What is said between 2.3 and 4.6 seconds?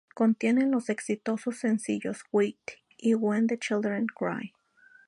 "Wait" y "When the Children Cry".